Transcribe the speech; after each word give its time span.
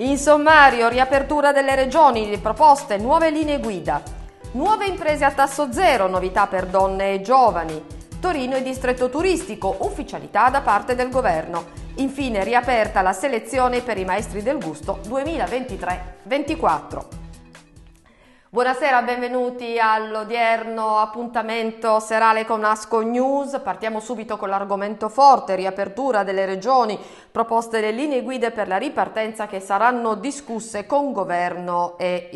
In 0.00 0.18
sommario, 0.18 0.88
riapertura 0.88 1.52
delle 1.52 1.74
regioni, 1.74 2.28
le 2.28 2.36
proposte, 2.36 2.98
nuove 2.98 3.30
linee 3.30 3.58
guida. 3.58 4.02
Nuove 4.52 4.88
imprese 4.88 5.24
a 5.24 5.30
tasso 5.30 5.72
zero, 5.72 6.06
novità 6.06 6.46
per 6.46 6.66
donne 6.66 7.14
e 7.14 7.22
giovani. 7.22 7.82
Torino 8.20 8.56
e 8.56 8.62
distretto 8.62 9.08
turistico, 9.08 9.74
ufficialità 9.80 10.50
da 10.50 10.60
parte 10.60 10.94
del 10.94 11.08
governo. 11.08 11.64
Infine 11.94 12.44
riaperta 12.44 13.00
la 13.00 13.14
selezione 13.14 13.80
per 13.80 13.96
i 13.96 14.04
maestri 14.04 14.42
del 14.42 14.62
gusto 14.62 15.00
2023-24. 15.08 17.25
Buonasera, 18.48 19.02
benvenuti 19.02 19.76
all'odierno 19.76 20.98
appuntamento 20.98 21.98
serale 21.98 22.44
con 22.44 22.62
Asco 22.62 23.00
News. 23.00 23.58
Partiamo 23.58 23.98
subito 23.98 24.36
con 24.36 24.48
l'argomento 24.48 25.08
forte, 25.08 25.56
riapertura 25.56 26.22
delle 26.22 26.46
regioni, 26.46 26.96
proposte 27.32 27.80
le 27.80 27.90
linee 27.90 28.22
guida 28.22 28.52
per 28.52 28.68
la 28.68 28.76
ripartenza 28.76 29.48
che 29.48 29.58
saranno 29.58 30.14
discusse 30.14 30.86
con 30.86 31.10
governo 31.12 31.98
e, 31.98 32.30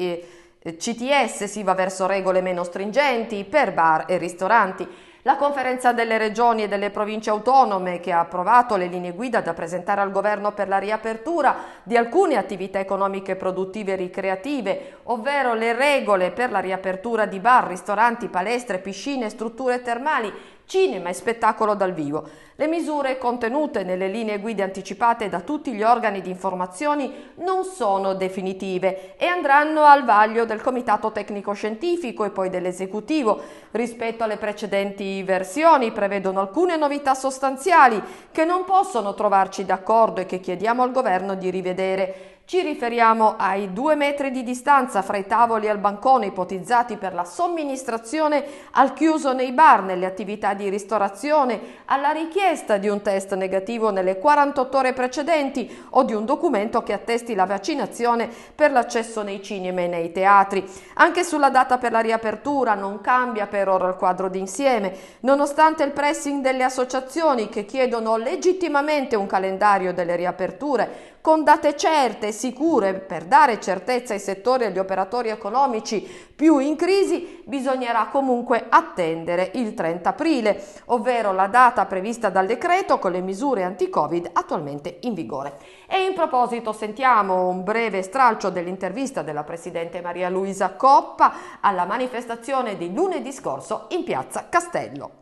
e 0.63 0.77
CTS. 0.77 1.45
Si 1.45 1.63
va 1.63 1.75
verso 1.75 2.07
regole 2.07 2.41
meno 2.41 2.65
stringenti 2.65 3.45
per 3.45 3.73
bar 3.73 4.07
e 4.09 4.19
ristoranti. 4.19 4.89
La 5.25 5.37
conferenza 5.37 5.93
delle 5.93 6.17
regioni 6.17 6.63
e 6.63 6.69
delle 6.69 6.89
province 6.89 7.29
autonome 7.29 8.01
che 8.01 8.11
ha 8.11 8.21
approvato 8.21 8.77
le 8.77 8.87
linee 8.87 9.13
guida 9.13 9.43
da 9.43 9.53
presentare 9.53 10.01
al 10.01 10.13
governo 10.13 10.53
per 10.53 10.67
la 10.67 10.79
riapertura 10.79 11.57
di 11.83 11.95
alcune 11.95 12.37
attività 12.37 12.79
economiche 12.79 13.37
produttive 13.37 13.93
e 13.93 13.97
ricreative, 13.97 15.01
ovvero 15.05 15.53
le 15.53 15.75
regole 15.75 16.31
per 16.31 16.51
la 16.51 16.61
riapertura 16.61 17.27
di 17.27 17.39
bar, 17.39 17.67
ristoranti, 17.67 18.29
palestre, 18.29 18.79
piscine, 18.79 19.29
strutture 19.29 19.83
termali, 19.83 20.33
cinema 20.71 21.09
e 21.09 21.15
spettacolo 21.15 21.75
dal 21.75 21.93
vivo. 21.93 22.25
Le 22.55 22.69
misure 22.69 23.19
contenute 23.19 23.83
nelle 23.83 24.07
linee 24.07 24.39
guida 24.39 24.63
anticipate 24.63 25.29
da 25.29 25.41
tutti 25.41 25.73
gli 25.73 25.83
organi 25.83 26.21
di 26.21 26.31
informazioni 26.31 27.33
non 27.39 27.65
sono 27.65 28.15
definitive 28.15 29.17
e 29.17 29.27
andranno 29.27 29.83
al 29.83 30.05
vaglio 30.05 30.45
del 30.45 30.61
Comitato 30.61 31.11
Tecnico 31.11 31.55
Scientifico 31.55 32.23
e 32.25 32.31
poi 32.31 32.51
dell'Esecutivo. 32.51 33.41
Rispetto 33.73 34.23
alle 34.23 34.37
precedenti 34.37 35.25
versioni 35.25 35.91
prevedono 35.91 36.39
alcune 36.39 36.77
novità 36.77 37.15
sostanziali 37.15 38.01
che 38.31 38.45
non 38.45 38.65
possono 38.65 39.15
trovarci 39.15 39.65
d'accordo 39.65 40.21
e 40.21 40.27
che 40.27 40.39
chiediamo 40.39 40.85
al 40.85 40.93
Governo 40.93 41.35
di 41.35 41.51
rivedere. 41.51 42.39
Ci 42.51 42.63
riferiamo 42.63 43.37
ai 43.39 43.73
due 43.73 43.95
metri 43.95 44.33
di 44.33 44.43
distanza 44.43 45.03
fra 45.03 45.17
i 45.17 45.29
tavoli 45.29 45.69
il 45.69 45.79
bancone 45.79 46.27
ipotizzati 46.27 46.97
per 46.97 47.15
la 47.15 47.23
somministrazione 47.23 48.45
al 48.73 48.93
chiuso 48.93 49.33
nei 49.33 49.53
bar, 49.53 49.85
nelle 49.85 50.05
attività 50.05 50.53
di 50.55 50.69
ristorazione, 50.69 51.61
alla 51.85 52.11
richiesta 52.11 52.77
di 52.77 52.89
un 52.89 53.03
test 53.03 53.37
negativo 53.37 53.93
nelle 53.93 54.19
48 54.19 54.77
ore 54.77 54.93
precedenti 54.95 55.87
o 55.91 56.03
di 56.03 56.13
un 56.13 56.25
documento 56.25 56.83
che 56.83 56.93
attesti 56.93 57.37
la 57.37 57.47
vaccinazione 57.47 58.29
per 58.53 58.73
l'accesso 58.73 59.23
nei 59.23 59.41
cinema 59.41 59.83
e 59.83 59.87
nei 59.87 60.11
teatri. 60.11 60.69
Anche 60.95 61.23
sulla 61.23 61.51
data 61.51 61.79
per 61.79 61.93
la 61.93 62.01
riapertura 62.01 62.75
non 62.75 63.01
cambia 63.01 63.47
per 63.47 63.69
ora 63.69 63.87
il 63.87 63.95
quadro 63.95 64.29
d'insieme, 64.29 64.93
nonostante 65.21 65.85
il 65.85 65.93
pressing 65.93 66.43
delle 66.43 66.65
associazioni 66.65 67.49
che 67.49 67.65
chiedono 67.65 68.17
legittimamente 68.17 69.15
un 69.15 69.27
calendario 69.27 69.95
delle 69.95 70.17
riaperture 70.17 71.19
con 71.21 71.45
date 71.45 71.77
certe 71.77 72.29
e 72.29 72.33
sicure 72.33 72.95
per 72.95 73.25
dare 73.25 73.61
certezza 73.61 74.15
ai 74.15 74.21
settori 74.21 74.65
e 74.65 74.67
agli 74.69 74.79
operatori 74.79 75.29
economici 75.29 76.01
più 76.35 76.59
in 76.59 76.77
crisi, 76.77 77.43
bisognerà 77.45 78.09
comunque 78.11 78.67
attendere 78.69 79.51
il 79.55 79.75
30 79.75 80.09
aprile, 80.09 80.65
ovvero 80.87 81.33
la 81.33 81.49
data 81.49 81.85
prevista 81.85 82.31
dal 82.31 82.47
decreto 82.47 82.99
con 82.99 83.13
le 83.13 83.21
misure 83.21 83.63
anti-Covid 83.63 84.31
attualmente 84.33 84.99
in 85.03 85.15
vigore. 85.15 85.59
E 85.87 86.05
in 86.05 86.15
proposito 86.15 86.73
sentiamo 86.73 87.49
un 87.49 87.63
breve 87.63 88.03
stralcio 88.03 88.49
dell'intervista 88.49 89.23
della 89.23 89.45
Presidente 89.45 90.01
Maria 90.01 90.31
Luisa 90.31 90.75
Coppa 90.75 91.59
alla 91.61 91.85
manifestazione 91.85 92.77
di 92.77 92.95
lunedì 92.95 93.33
scorso 93.33 93.87
in 93.91 94.05
piazza 94.05 94.47
Castello 94.49 95.19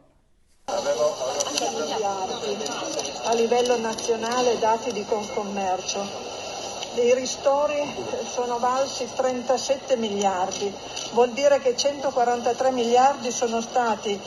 a 3.24 3.32
livello 3.34 3.76
nazionale 3.78 4.58
dati 4.60 4.92
di 4.92 5.04
Confcommercio. 5.04 6.26
I 6.94 7.14
ristori 7.14 7.82
sono 8.32 8.58
valsi 8.58 9.08
37 9.12 9.96
miliardi, 9.96 10.72
vuol 11.12 11.30
dire 11.30 11.60
che 11.60 11.76
143 11.76 12.70
miliardi 12.70 13.30
sono 13.30 13.60
stati 13.60 14.18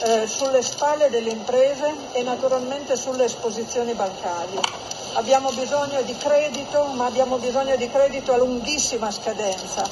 eh, 0.00 0.26
sulle 0.26 0.62
spalle 0.62 1.10
delle 1.10 1.30
imprese 1.30 1.92
e 2.12 2.22
naturalmente 2.22 2.96
sulle 2.96 3.24
esposizioni 3.24 3.92
bancarie. 3.92 4.60
Abbiamo 5.14 5.50
bisogno 5.50 6.00
di 6.02 6.16
credito, 6.16 6.84
ma 6.84 7.06
abbiamo 7.06 7.36
bisogno 7.36 7.76
di 7.76 7.88
credito 7.90 8.32
a 8.32 8.36
lunghissima 8.36 9.10
scadenza, 9.10 9.84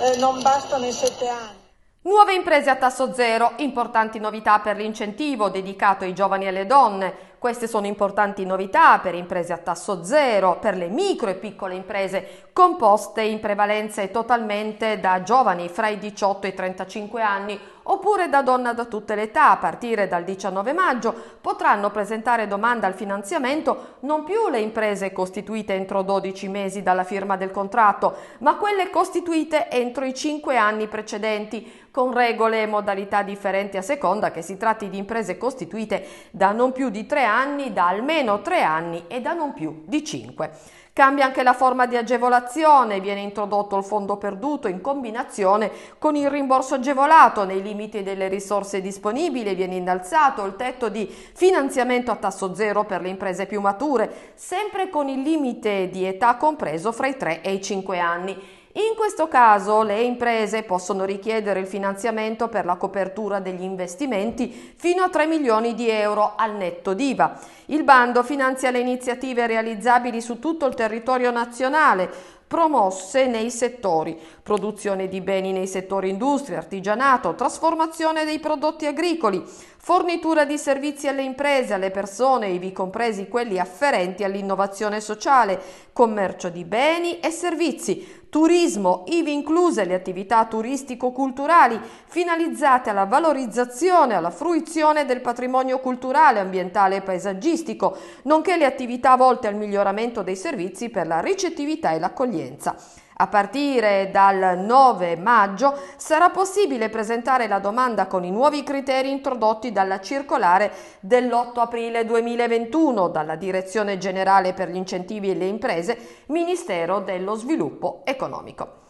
eh, 0.00 0.16
non 0.16 0.40
bastano 0.42 0.86
i 0.86 0.92
sette 0.92 1.28
anni. 1.28 1.59
Nuove 2.02 2.32
imprese 2.32 2.70
a 2.70 2.76
tasso 2.76 3.12
zero, 3.12 3.52
importanti 3.58 4.18
novità 4.18 4.58
per 4.60 4.74
l'incentivo 4.74 5.50
dedicato 5.50 6.04
ai 6.04 6.14
giovani 6.14 6.46
e 6.46 6.48
alle 6.48 6.64
donne. 6.64 7.14
Queste 7.38 7.66
sono 7.68 7.86
importanti 7.86 8.46
novità 8.46 8.98
per 9.00 9.14
imprese 9.14 9.52
a 9.52 9.58
tasso 9.58 10.02
zero, 10.02 10.56
per 10.58 10.78
le 10.78 10.88
micro 10.88 11.28
e 11.28 11.34
piccole 11.34 11.74
imprese, 11.74 12.48
composte 12.54 13.20
in 13.20 13.38
prevalenza 13.38 14.00
e 14.00 14.10
totalmente 14.10 14.98
da 14.98 15.22
giovani 15.22 15.68
fra 15.68 15.88
i 15.88 15.98
18 15.98 16.46
e 16.46 16.48
i 16.48 16.54
35 16.54 17.20
anni 17.20 17.60
oppure 17.84 18.28
da 18.28 18.42
donna 18.42 18.72
da 18.72 18.84
tutte 18.84 19.14
le 19.14 19.22
età 19.22 19.50
a 19.50 19.56
partire 19.56 20.08
dal 20.08 20.24
19 20.24 20.72
maggio 20.72 21.14
potranno 21.40 21.90
presentare 21.90 22.46
domanda 22.46 22.86
al 22.86 22.94
finanziamento 22.94 23.96
non 24.00 24.24
più 24.24 24.48
le 24.50 24.60
imprese 24.60 25.12
costituite 25.12 25.74
entro 25.74 26.02
12 26.02 26.48
mesi 26.48 26.82
dalla 26.82 27.04
firma 27.04 27.36
del 27.36 27.50
contratto, 27.50 28.16
ma 28.38 28.56
quelle 28.56 28.90
costituite 28.90 29.70
entro 29.70 30.04
i 30.04 30.14
5 30.14 30.56
anni 30.56 30.86
precedenti, 30.86 31.88
con 31.90 32.12
regole 32.12 32.62
e 32.62 32.66
modalità 32.66 33.22
differenti 33.22 33.76
a 33.76 33.82
seconda 33.82 34.30
che 34.30 34.42
si 34.42 34.56
tratti 34.56 34.88
di 34.88 34.98
imprese 34.98 35.36
costituite 35.36 36.06
da 36.30 36.52
non 36.52 36.72
più 36.72 36.88
di 36.88 37.04
3 37.06 37.24
anni, 37.24 37.72
da 37.72 37.88
almeno 37.88 38.42
3 38.42 38.62
anni 38.62 39.04
e 39.08 39.20
da 39.20 39.32
non 39.32 39.52
più 39.52 39.82
di 39.86 40.04
5. 40.04 40.50
Cambia 40.92 41.24
anche 41.24 41.44
la 41.44 41.52
forma 41.52 41.86
di 41.86 41.96
agevolazione, 41.96 43.00
viene 43.00 43.20
introdotto 43.20 43.76
il 43.76 43.84
fondo 43.84 44.16
perduto 44.16 44.66
in 44.66 44.80
combinazione 44.80 45.70
con 45.98 46.16
il 46.16 46.28
rimborso 46.28 46.74
agevolato 46.74 47.44
nei 47.44 47.62
limiti 47.62 48.02
delle 48.02 48.26
risorse 48.26 48.80
disponibili, 48.80 49.54
viene 49.54 49.76
innalzato 49.76 50.44
il 50.44 50.56
tetto 50.56 50.88
di 50.88 51.06
finanziamento 51.06 52.10
a 52.10 52.16
tasso 52.16 52.54
zero 52.56 52.84
per 52.84 53.02
le 53.02 53.08
imprese 53.08 53.46
più 53.46 53.60
mature, 53.60 54.32
sempre 54.34 54.90
con 54.90 55.08
il 55.08 55.20
limite 55.20 55.88
di 55.90 56.04
età 56.04 56.34
compreso 56.36 56.90
fra 56.90 57.06
i 57.06 57.16
3 57.16 57.40
e 57.40 57.52
i 57.52 57.62
5 57.62 57.98
anni. 57.98 58.59
In 58.74 58.94
questo 58.94 59.26
caso 59.26 59.82
le 59.82 60.00
imprese 60.02 60.62
possono 60.62 61.04
richiedere 61.04 61.58
il 61.58 61.66
finanziamento 61.66 62.46
per 62.46 62.64
la 62.64 62.76
copertura 62.76 63.40
degli 63.40 63.64
investimenti 63.64 64.74
fino 64.76 65.02
a 65.02 65.08
3 65.08 65.26
milioni 65.26 65.74
di 65.74 65.88
euro 65.88 66.34
al 66.36 66.54
netto 66.54 66.94
d'IVA. 66.94 67.36
Il 67.66 67.82
bando 67.82 68.22
finanzia 68.22 68.70
le 68.70 68.78
iniziative 68.78 69.48
realizzabili 69.48 70.20
su 70.20 70.38
tutto 70.38 70.66
il 70.66 70.74
territorio 70.74 71.32
nazionale, 71.32 72.08
promosse 72.46 73.26
nei 73.26 73.50
settori 73.50 74.16
produzione 74.42 75.08
di 75.08 75.20
beni 75.20 75.50
nei 75.50 75.66
settori 75.66 76.08
industria, 76.08 76.58
artigianato, 76.58 77.34
trasformazione 77.34 78.24
dei 78.24 78.38
prodotti 78.38 78.86
agricoli, 78.86 79.44
fornitura 79.82 80.44
di 80.44 80.58
servizi 80.58 81.08
alle 81.08 81.22
imprese, 81.22 81.72
alle 81.72 81.90
persone, 81.90 82.48
ivi 82.48 82.70
compresi 82.70 83.28
quelli 83.28 83.58
afferenti 83.58 84.24
all'innovazione 84.24 85.00
sociale, 85.00 85.58
commercio 85.94 86.50
di 86.50 86.64
beni 86.64 87.18
e 87.18 87.30
servizi, 87.30 88.24
turismo, 88.28 89.04
ivi 89.08 89.32
incluse 89.32 89.86
le 89.86 89.94
attività 89.94 90.44
turistico-culturali 90.44 91.80
finalizzate 92.06 92.90
alla 92.90 93.06
valorizzazione, 93.06 94.14
alla 94.14 94.30
fruizione 94.30 95.06
del 95.06 95.22
patrimonio 95.22 95.80
culturale, 95.80 96.40
ambientale 96.40 96.96
e 96.96 97.00
paesaggistico, 97.00 97.96
nonché 98.24 98.58
le 98.58 98.66
attività 98.66 99.16
volte 99.16 99.48
al 99.48 99.56
miglioramento 99.56 100.22
dei 100.22 100.36
servizi 100.36 100.90
per 100.90 101.06
la 101.06 101.20
ricettività 101.20 101.92
e 101.92 101.98
l'accoglienza. 101.98 102.76
A 103.20 103.26
partire 103.26 104.08
dal 104.10 104.58
9 104.60 105.14
maggio 105.16 105.78
sarà 105.96 106.30
possibile 106.30 106.88
presentare 106.88 107.48
la 107.48 107.58
domanda 107.58 108.06
con 108.06 108.24
i 108.24 108.30
nuovi 108.30 108.62
criteri 108.62 109.10
introdotti 109.10 109.72
dalla 109.72 110.00
circolare 110.00 110.72
dell'8 111.00 111.58
aprile 111.58 112.06
2021 112.06 113.08
dalla 113.08 113.36
Direzione 113.36 113.98
Generale 113.98 114.54
per 114.54 114.70
gli 114.70 114.76
Incentivi 114.76 115.28
e 115.28 115.34
le 115.34 115.44
Imprese, 115.44 116.22
Ministero 116.28 117.00
dello 117.00 117.34
Sviluppo 117.34 118.00
Economico. 118.04 118.88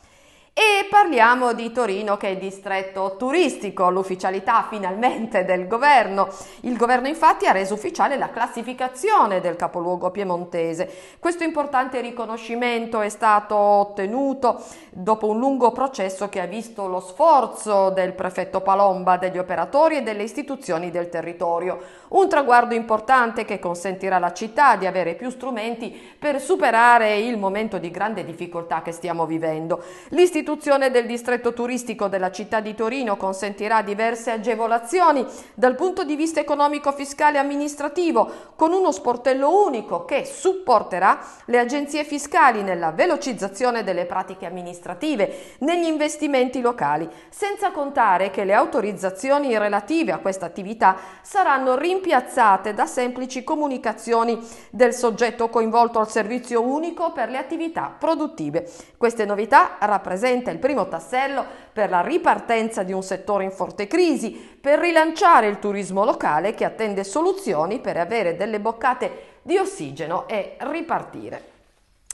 E 0.53 0.89
parliamo 0.91 1.53
di 1.53 1.71
Torino 1.71 2.17
che 2.17 2.31
è 2.31 2.37
distretto 2.37 3.15
turistico, 3.17 3.89
l'ufficialità 3.89 4.67
finalmente 4.69 5.45
del 5.45 5.69
governo. 5.69 6.29
Il 6.63 6.77
governo 6.77 7.07
infatti 7.07 7.47
ha 7.47 7.53
reso 7.53 7.75
ufficiale 7.75 8.19
la 8.19 8.31
classificazione 8.31 9.41
del 9.41 9.55
capoluogo 9.55 10.11
piemontese. 10.11 10.91
Questo 11.21 11.45
importante 11.45 12.01
riconoscimento 12.01 13.01
è 13.01 13.09
stato 13.09 13.55
ottenuto 13.55 14.61
dopo 14.91 15.29
un 15.29 15.39
lungo 15.39 15.71
processo 15.71 16.29
che 16.29 16.41
ha 16.41 16.47
visto 16.47 16.89
lo 16.89 17.01
sforzo 17.01 17.91
del 17.91 18.13
prefetto 18.13 18.61
Palomba, 18.61 19.19
degli 19.19 19.39
operatori 19.39 19.99
e 19.99 20.03
delle 20.03 20.25
istituzioni 20.25 20.91
del 20.91 21.09
territorio. 21.09 21.81
Un 22.09 22.29
traguardo 22.29 22.75
importante 22.75 23.45
che 23.45 23.61
consentirà 23.61 24.17
alla 24.17 24.33
città 24.33 24.75
di 24.75 24.87
avere 24.87 25.15
più 25.15 25.31
strumenti 25.31 25.97
per 26.19 26.41
superare 26.41 27.19
il 27.19 27.39
momento 27.39 27.79
di 27.79 27.93
grande 27.93 28.25
difficoltà 28.25 28.83
che 28.83 28.91
stiamo 28.91 29.27
vivendo. 29.27 29.81
L'istituzione 30.09 30.40
del 30.43 31.07
distretto 31.07 31.53
turistico 31.53 32.09
della 32.09 32.31
città 32.31 32.61
di 32.61 32.75
Torino 32.75 33.17
consentirà 33.17 33.83
diverse 33.83 34.31
agevolazioni 34.31 35.27
dal 35.55 35.75
punto 35.75 36.03
di 36.03 36.17
vista 36.17 36.41
economico, 36.41 36.93
fiscale 36.93 37.37
e 37.37 37.41
amministrativo, 37.41 38.31
con 38.57 38.73
uno 38.73 38.91
sportello 38.91 39.67
unico 39.67 40.05
che 40.07 40.25
supporterà 40.25 41.21
le 41.47 41.59
agenzie 41.59 42.05
fiscali 42.05 42.63
nella 42.63 42.91
velocizzazione 42.91 43.85
delle 43.85 44.07
pratiche 44.07 44.47
amministrative, 44.47 45.57
negli 45.59 45.87
investimenti 45.87 46.63
locali, 46.63 47.09
senza 47.29 47.71
contare 47.71 48.31
che 48.31 48.45
le 48.45 48.55
autorizzazioni 48.55 49.59
relative 49.59 50.13
a 50.13 50.19
questa 50.19 50.47
attività 50.47 50.97
saranno 51.21 51.77
rimpiazzate 51.77 52.73
da 52.73 52.87
semplici 52.87 53.45
comunicazioni 53.45 54.39
del 54.71 54.95
soggetto 54.95 55.51
coinvolto 55.51 55.99
al 55.99 56.11
servizio 56.11 56.63
unico 56.63 57.13
per 57.13 57.29
le 57.29 57.37
attività 57.37 57.95
produttive. 57.97 58.71
Queste 58.97 59.27
novità 59.27 59.77
rappresentano 59.81 60.29
il 60.33 60.59
primo 60.59 60.89
tassello 60.89 61.45
per 61.73 61.91
la 61.91 62.01
ripartenza 62.01 62.83
di 62.83 62.93
un 62.93 63.03
settore 63.03 63.45
in 63.45 63.51
forte 63.51 63.87
crisi, 63.87 64.31
per 64.31 64.79
rilanciare 64.79 65.49
il 65.49 65.59
turismo 65.59 66.05
locale 66.05 66.55
che 66.55 66.65
attende 66.65 67.05
soluzioni 67.05 67.81
per 67.81 67.97
avere 67.97 68.37
delle 68.37 68.61
boccate 68.61 69.39
di 69.43 69.57
ossigeno 69.57 70.29
e 70.29 70.57
ripartire. 70.59 71.51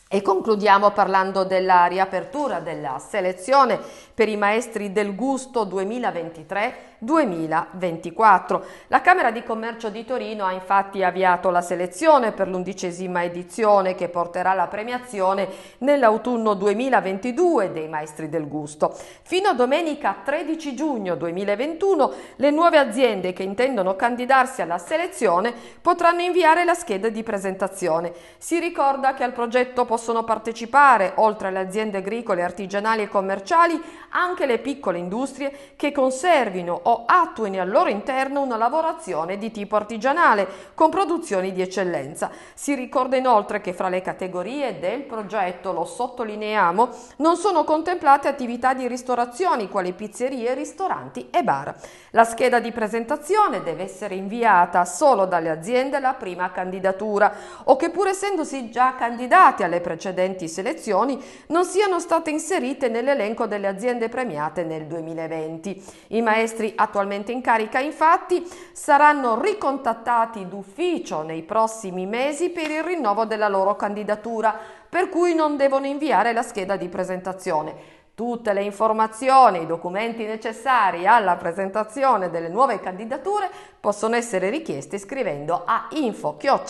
E 0.09 0.23
concludiamo 0.23 0.93
parlando 0.93 1.43
della 1.43 1.87
riapertura 1.87 2.61
della 2.61 3.01
selezione 3.01 3.81
per 4.15 4.29
i 4.29 4.37
maestri 4.37 4.93
del 4.93 5.17
gusto 5.17 5.65
2023 5.65 6.96
2024. 6.99 8.65
La 8.89 9.01
Camera 9.01 9.31
di 9.31 9.43
Commercio 9.43 9.89
di 9.89 10.05
Torino 10.05 10.45
ha 10.45 10.53
infatti 10.53 11.03
avviato 11.03 11.51
la 11.51 11.61
selezione 11.61 12.33
per 12.33 12.49
l'undicesima 12.49 13.25
edizione 13.25 13.95
che 13.95 14.09
porterà 14.09 14.55
la 14.55 14.67
premiazione 14.67 15.49
nell'autunno 15.79 16.55
2022 16.55 17.73
dei 17.73 17.89
Maestri 17.89 18.29
del 18.29 18.49
Gusto. 18.49 18.97
Fino 19.23 19.49
a 19.49 19.55
domenica 19.55 20.17
13 20.25 20.75
giugno 20.75 21.15
2021 21.17 22.13
le 22.37 22.51
nuove 22.51 22.79
aziende 22.79 23.33
che 23.33 23.43
intendono 23.43 23.97
candidarsi 23.97 24.63
alla 24.63 24.79
selezione 24.79 25.53
potranno 25.81 26.23
inviare 26.23 26.65
la 26.65 26.75
scheda 26.75 27.09
di 27.09 27.23
presentazione. 27.23 28.13
Si 28.39 28.59
ricorda 28.59 29.15
che 29.15 29.25
al 29.25 29.33
progetto 29.33 29.85
possono 29.85 30.25
partecipare, 30.25 31.13
oltre 31.17 31.49
alle 31.49 31.59
aziende 31.59 31.99
agricole, 31.99 32.43
artigianali 32.43 33.03
e 33.03 33.09
commerciali, 33.09 33.81
anche 34.11 34.47
le 34.47 34.59
piccole 34.59 34.99
industrie 34.99 35.75
che 35.77 35.93
conservino 35.93 36.81
o 36.89 37.03
attuino 37.07 37.61
al 37.61 37.69
loro 37.69 37.91
interno 37.91 38.43
una 38.43 38.57
lavorazione 38.57 39.39
di 39.39 39.51
tipo 39.51 39.77
artigianale 39.77 40.49
con 40.75 40.91
produzioni 40.91 41.53
di 41.53 41.63
eccellenza. 41.63 42.31
Si 42.55 42.75
ricorda 42.75 43.17
inoltre 43.17 43.61
che 43.61 43.73
fra 43.73 43.89
le 43.89 44.03
categorie 44.03 44.79
del 44.79 45.03
progetto, 45.03 45.73
lo 45.73 45.85
sottolineiamo, 45.85 46.89
non 47.17 47.37
sono 47.37 47.65
contemplate 47.65 48.29
attività 48.29 48.73
di 48.73 48.87
ristorazioni 48.87 49.69
quali 49.69 49.93
pizzerie, 49.93 50.55
ristoranti 50.55 51.29
e 51.31 51.43
bar. 51.43 51.75
La 52.11 52.25
scheda 52.25 52.61
di 52.61 52.71
presentazione 52.71 53.63
deve 53.63 53.83
essere 53.83 54.15
inviata 54.15 54.85
solo 54.85 55.27
dalle 55.27 55.51
aziende 55.51 55.97
alla 55.97 56.15
prima 56.15 56.51
candidatura 56.53 57.35
o 57.65 57.77
che 57.77 57.91
pur 57.91 58.09
essendosi 58.09 58.71
già 58.71 58.95
candidati 58.95 59.63
alle 59.63 59.81
precedenti 59.81 60.49
selezioni 60.49 61.21
non 61.49 61.65
siano 61.65 61.99
state 61.99 62.31
inserite 62.31 62.89
nell'elenco 62.89 63.47
delle 63.47 63.67
aziende 63.67 64.09
premiate 64.09 64.63
nel 64.63 64.87
2020. 64.87 65.85
I 66.09 66.23
maestri 66.23 66.75
attualmente 66.77 67.33
in 67.33 67.41
carica 67.41 67.81
infatti 67.81 68.47
saranno 68.73 69.41
ricontattati 69.41 70.47
d'ufficio 70.47 71.23
nei 71.23 71.43
prossimi 71.43 72.07
mesi 72.07 72.51
per 72.51 72.71
il 72.71 72.85
rinnovo 72.85 73.25
della 73.25 73.49
loro 73.49 73.75
candidatura, 73.75 74.57
per 74.89 75.09
cui 75.09 75.35
non 75.35 75.57
devono 75.57 75.87
inviare 75.87 76.33
la 76.33 76.43
scheda 76.43 76.77
di 76.77 76.89
presentazione. 76.89 77.96
Tutte 78.17 78.53
le 78.55 78.63
informazioni 78.63 79.59
e 79.59 79.65
i 79.65 79.67
documenti 79.67 80.25
necessari 80.25 81.07
alla 81.07 81.37
presentazione 81.37 82.31
delle 82.31 82.49
nuove 82.49 82.81
candidature 82.81 83.51
possono 83.79 84.17
essere 84.17 84.49
richiesti 84.49 84.99
scrivendo 84.99 85.65
a 85.67 85.89
info-epat.it. 85.91 86.65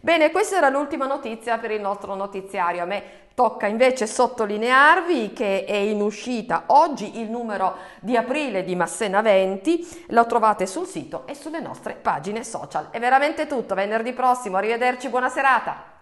Bene, 0.00 0.30
questa 0.30 0.56
era 0.56 0.70
l'ultima 0.70 1.04
notizia 1.04 1.58
per 1.58 1.72
il 1.72 1.82
nostro 1.82 2.14
notiziario. 2.14 2.80
A 2.80 2.86
me 2.86 3.02
tocca 3.34 3.66
invece 3.66 4.06
sottolinearvi 4.06 5.34
che 5.34 5.66
è 5.66 5.76
in 5.76 6.00
uscita 6.00 6.62
oggi 6.68 7.20
il 7.20 7.28
numero 7.28 7.76
di 8.00 8.16
aprile 8.16 8.64
di 8.64 8.74
Massena 8.74 9.20
20, 9.20 10.06
lo 10.08 10.24
trovate 10.24 10.66
sul 10.66 10.86
sito 10.86 11.26
e 11.26 11.34
sulle 11.34 11.60
nostre 11.60 11.96
pagine 12.00 12.44
social. 12.44 12.88
È 12.90 12.98
veramente 12.98 13.46
tutto, 13.46 13.74
venerdì 13.74 14.14
prossimo, 14.14 14.56
arrivederci, 14.56 15.10
buona 15.10 15.28
serata! 15.28 15.99